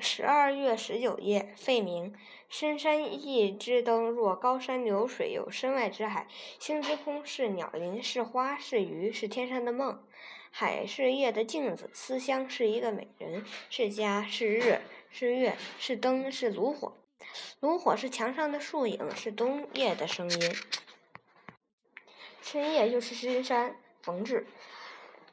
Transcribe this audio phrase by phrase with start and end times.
[0.00, 2.14] 十二月十九夜，费明。
[2.48, 6.26] 深山一枝灯，若高山流水，有身外之海。
[6.58, 10.02] 星之空，是鸟林，是花，是鱼，是天上的梦。
[10.50, 14.80] 海是夜的镜子，思乡是一个美人，是家，是日，
[15.10, 16.96] 是月，是灯，是炉火。
[17.60, 20.56] 炉火是墙上的树影，是冬夜的声音。
[22.40, 24.46] 深夜又是深山，冯至。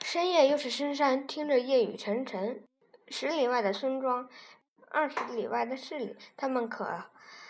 [0.04, 2.62] 深夜又是深山，听着夜雨沉沉。
[3.08, 4.28] 十里外的村庄，
[4.96, 7.04] 二十里外的市里，他们可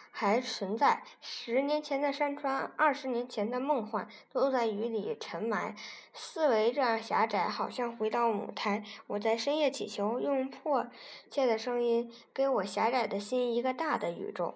[0.09, 1.03] 还存在？
[1.21, 5.75] 十年前的山川，二十年前的梦幻，都在雨里沉埋。
[6.11, 8.83] 思维这样狭窄，好像回到母胎。
[9.05, 10.87] 我在深夜祈求，用迫
[11.29, 14.55] 切的声音，给我狭窄的心一个大的宇宙。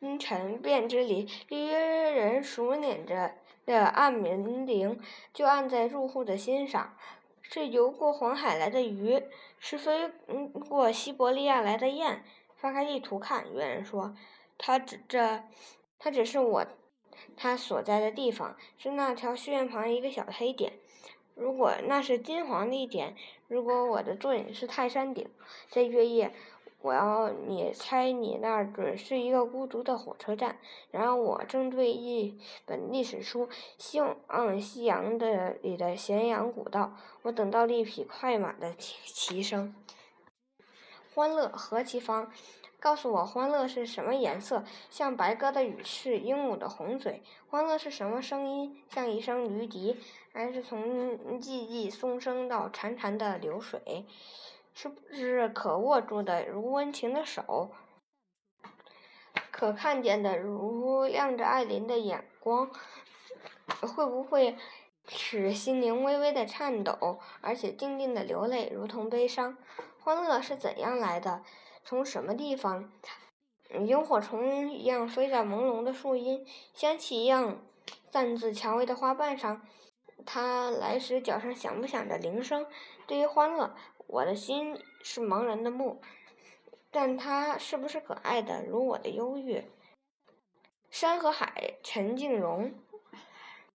[0.00, 3.34] 阴沉变之里，一人熟捻着
[3.66, 4.98] 的按门铃，
[5.34, 6.96] 就按在住户的心上。
[7.50, 9.22] 是游过黄海来的鱼，
[9.58, 10.10] 是飞
[10.68, 12.22] 过西伯利亚来的雁。
[12.56, 14.14] 翻开地图看，有人说，
[14.58, 15.44] 它指着，
[15.98, 16.66] 它只是我，
[17.36, 20.74] 它所在的地方是那条序言旁一个小黑点。
[21.34, 25.30] 如果那是金黄的一点，如果我的座影是泰山顶，
[25.70, 26.34] 在月夜。
[26.80, 30.58] 我要你猜，你那儿准是一个孤独的火车站。
[30.92, 33.48] 然后我正对一本历史书，
[33.78, 36.94] 希望夕阳的里的咸阳古道。
[37.22, 39.74] 我等到了一匹快马的骑声。
[41.14, 42.30] 欢乐何其芳！
[42.80, 44.62] 告诉我，欢乐是什么颜色？
[44.88, 47.24] 像白鸽的羽翅，鹦鹉的红嘴。
[47.50, 48.80] 欢乐是什么声音？
[48.90, 49.96] 像一声驴笛，
[50.32, 54.06] 还是从寂寂松声到潺潺的流水？
[54.80, 57.72] 是不是可握住的如温情的手，
[59.50, 62.70] 可看见的如亮着爱琳的眼光？
[63.80, 64.56] 会不会
[65.08, 69.58] 使心灵微微的颤抖，而且静静的流泪，如同悲伤？
[69.98, 71.42] 欢乐是怎样来的？
[71.82, 72.92] 从什么地方？
[73.80, 77.58] 萤火虫一样飞在朦胧的树荫，香气一样
[78.12, 79.60] 散自蔷薇的花瓣上。
[80.24, 82.64] 它来时脚上响不响着铃声？
[83.08, 83.74] 对于欢乐。
[84.08, 86.00] 我的心是茫然的木，
[86.90, 89.64] 但它是不是可爱的，如我的忧郁？
[90.90, 92.72] 山和海，陈静荣。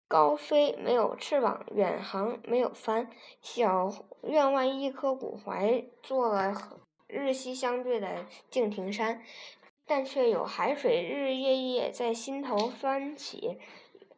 [0.08, 3.10] 高飞没有翅膀，远航没有帆。
[3.42, 9.24] 小院外一棵古槐，做了日夕相对的敬亭山，
[9.86, 13.60] 但却有海水日日夜夜在心头翻起。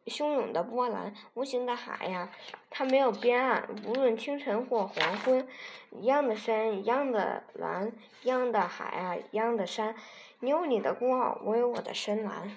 [0.05, 2.31] 汹涌的波澜，无形的海呀，
[2.69, 3.67] 它没有边岸。
[3.85, 5.47] 无论清晨或黄昏，
[5.91, 9.95] 一样的山，一样的蓝，一样的海啊，一样的山。
[10.41, 12.55] 你有你的孤傲，我有我的深蓝。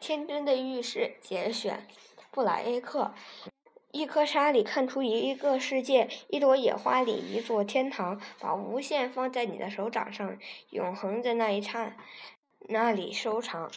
[0.00, 1.86] 天真的浴室节选，
[2.30, 3.14] 布莱克。
[3.92, 8.20] 一颗沙里看出一个世界，一朵野花里一座天堂。
[8.40, 10.36] 把无限放在你的手掌上，
[10.70, 11.94] 永恒在那一刹
[12.68, 13.70] 那里收藏。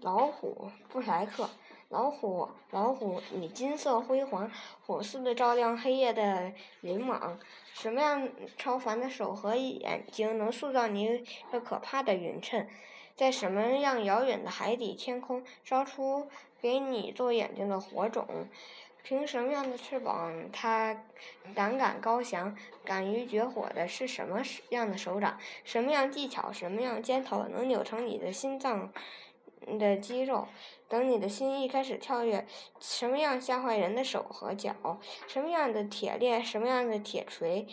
[0.00, 1.50] 老虎，布莱克。
[1.88, 4.50] 老虎，老虎，你金色辉煌，
[4.84, 7.38] 火似的照亮黑夜的林莽。
[7.72, 12.66] 什么样超凡的手和眼睛，能塑造你这可怕的匀称？
[13.14, 16.26] 在什么样遥远的海底天空，烧出
[16.60, 18.26] 给你做眼睛的火种？
[19.04, 21.04] 凭什么样的翅膀，它
[21.54, 22.56] 胆敢高翔？
[22.84, 25.38] 敢于绝火的是什么样的手掌？
[25.62, 26.52] 什么样技巧？
[26.52, 28.92] 什么样尖头，能扭成你的心脏？
[29.78, 30.48] 的肌肉，
[30.88, 32.46] 等你的心一开始跳跃，
[32.80, 35.00] 什么样吓坏人的手和脚？
[35.26, 36.44] 什么样的铁链？
[36.44, 37.66] 什么样的铁锤？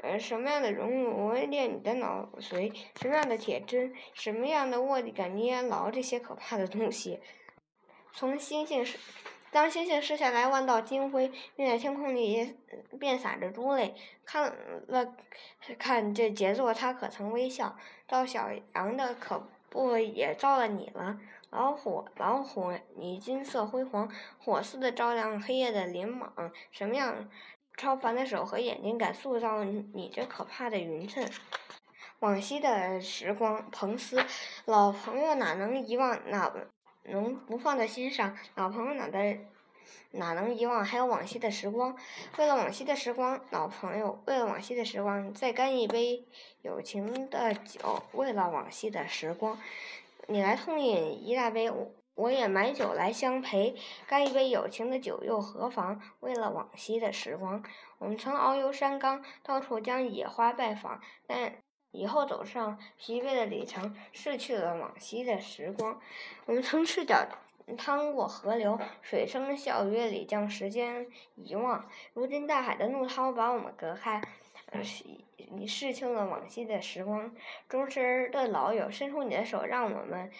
[0.00, 2.74] 呃，什么样的熔炉炼你的脑髓？
[3.00, 3.94] 什么样的铁针？
[4.12, 7.20] 什么样的握力感捏牢这些可怕的东西？
[8.12, 8.98] 从星星射，
[9.50, 12.54] 当星星射下来万道金辉，并在天空里
[13.00, 13.94] 遍洒着珠泪，
[14.24, 14.54] 看
[14.88, 15.14] 了
[15.78, 17.76] 看这杰作，他可曾微笑？
[18.06, 19.48] 到小羊的可。
[19.74, 21.18] 不也照了你了，
[21.50, 24.08] 老虎，老虎，你金色辉煌，
[24.38, 26.32] 火似的照亮黑夜的林莽，
[26.70, 27.28] 什么样
[27.76, 31.28] 超凡的手和眼睛，敢塑造你这可怕的匀称？
[32.20, 34.24] 往昔的时光，彭斯，
[34.66, 36.54] 老朋友哪能遗忘，哪
[37.02, 38.36] 能不放在心上？
[38.54, 39.44] 老朋友哪能？
[40.12, 40.84] 哪能遗忘？
[40.84, 41.96] 还有往昔的时光，
[42.38, 46.24] 为了往昔的时光，老朋友，为了往昔的时光，再干一杯
[46.62, 48.02] 友情的酒。
[48.12, 49.58] 为了往昔的时光，
[50.28, 53.74] 你来痛饮一大杯，我我也买酒来相陪。
[54.06, 56.00] 干一杯友情的酒又何妨？
[56.20, 57.62] 为了往昔的时光，
[57.98, 61.00] 我们曾遨游山岗，到处将野花拜访。
[61.26, 61.54] 但
[61.90, 66.00] 以后走上疲惫的旅程，逝去了往昔的时光。
[66.46, 67.26] 我们曾赤脚。
[67.76, 71.88] 趟过河流，水声笑语里将时间遗忘。
[72.12, 74.22] 如今大海的怒涛把我们隔开，
[75.50, 77.34] 你逝去了往昔的时光，
[77.68, 80.30] 忠实的老友，伸出你的手，让我们，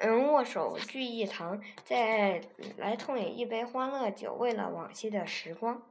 [0.00, 2.40] 嗯，握手聚一堂，再
[2.76, 5.82] 来痛饮一杯欢乐酒，为了往昔的时光。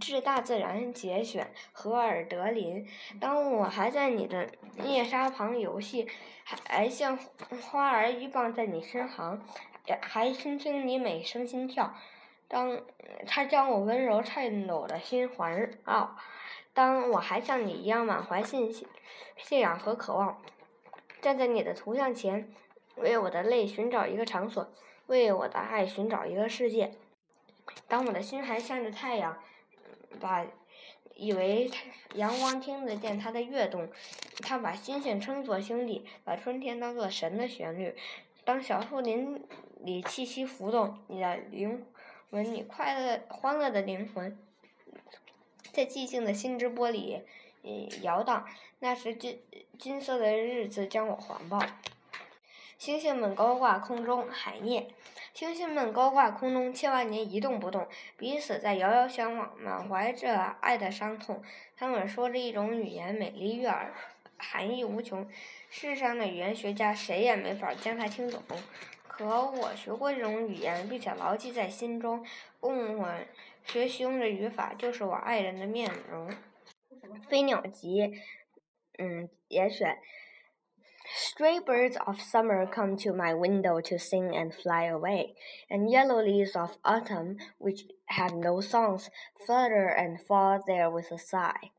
[0.00, 2.86] 致大自然节选，荷尔德林。
[3.18, 4.50] 当我还在你的
[4.84, 6.06] 夜沙旁游戏，
[6.44, 7.18] 还像
[7.62, 9.42] 花儿依傍在你身旁，
[10.02, 11.94] 还倾听你每声心跳。
[12.46, 12.80] 当
[13.26, 16.16] 他将我温柔颤抖的心环绕，
[16.72, 18.86] 当我还像你一样满怀信心、
[19.36, 20.40] 信仰和渴望，
[21.20, 22.52] 站在你的图像前，
[22.96, 24.70] 为我的泪寻找一个场所，
[25.06, 26.92] 为我的爱寻找一个世界。
[27.86, 29.38] 当我的心还向着太阳，
[30.20, 30.46] 把
[31.14, 31.70] 以为
[32.14, 33.88] 阳光听得见它的跃动，
[34.42, 37.94] 他把星星称作兄弟，把春天当作神的旋律。
[38.44, 39.46] 当小树林
[39.80, 41.84] 里气息浮动，你的灵。
[42.30, 44.38] 魂你快乐、欢乐的灵魂，
[45.72, 47.22] 在寂静的心之波里，
[48.02, 48.46] 摇荡。
[48.80, 49.42] 那时金
[49.78, 51.58] 金色的日子将我环抱。
[52.76, 54.90] 星星们高挂空中，海涅。
[55.38, 57.86] 星星们高挂空中，千万年一动不动，
[58.16, 61.40] 彼此在遥遥相望，满怀着爱的伤痛。
[61.76, 63.92] 他们说着一种语言，美丽悦耳，
[64.36, 65.30] 含义无穷。
[65.70, 68.42] 世上的语言学家，谁也没法将它听懂。
[69.06, 72.26] 可我学过这种语言，并且牢记在心中。
[72.58, 73.14] 供我
[73.64, 76.28] 学习用的语法，就是我爱人的面容。
[77.28, 78.12] 飞鸟集，
[78.98, 79.98] 嗯，也选。
[81.15, 85.35] Stray birds of summer come to my window to sing and fly away,
[85.69, 89.09] and yellow leaves of autumn, which have no songs,
[89.45, 91.71] flutter and fall there with a sigh.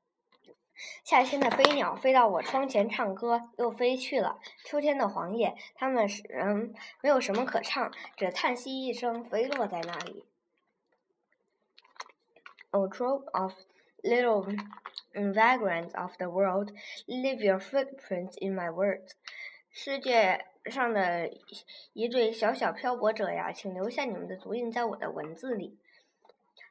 [1.05, 4.39] 夏天的飞鸟飞到我窗前唱歌，又飞去了。
[4.65, 10.27] 秋天的黄叶，它们使人没有什么可唱，只叹息一声，飞落在那里。
[12.71, 13.53] O trove of
[14.03, 14.45] little
[15.14, 16.72] 嗯 vagrants of the world,
[17.08, 19.12] leave your footprints in my words。
[19.72, 21.30] 世界上的
[21.94, 25.78] 一对小小漂泊者呀，请留下你们的足印在我的文字里。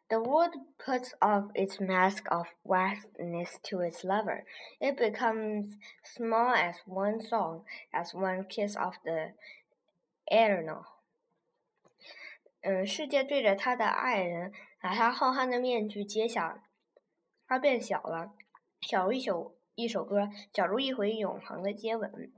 [0.08, 4.44] The world puts off its mask of vastness to its lover.
[4.78, 9.34] It becomes small as one song, as one kiss of the
[10.24, 10.84] eternal.
[12.62, 16.62] 嗯，世界对着他的爱人把他浩瀚的面具揭下，
[17.47, 18.33] 他变小了，
[18.81, 22.31] 小如一首一首歌，小如一回永恒的接吻。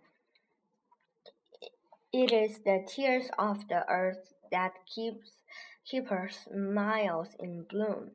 [2.11, 5.43] It is the tears of the earth that keeps
[5.85, 8.13] keepers smiles in bloom，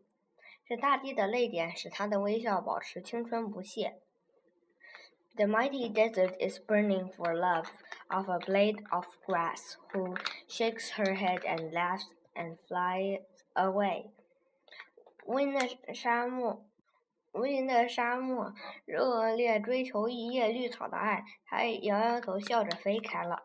[0.67, 4.01] 是大地的泪点使它的微笑保持青春不懈。
[5.37, 7.69] The mighty desert is burning for love
[8.09, 10.17] of a blade of grass who
[10.49, 13.23] shakes her head and laughs and flies
[13.55, 14.11] away。
[15.25, 16.67] 无垠的沙漠，
[17.36, 18.54] 无垠的沙漠，
[18.86, 23.44] 热烈追求一叶绿草的爱，它摇摇头，笑着飞开了。